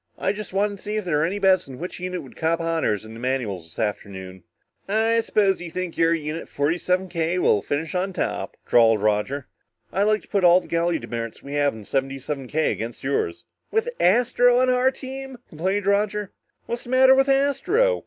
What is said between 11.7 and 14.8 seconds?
in 77 K against yours." "With Astro on